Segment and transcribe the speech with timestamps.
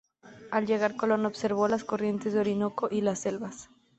[0.49, 3.69] Al llegar, Colón observó las corrientes del Orinoco y las selvas.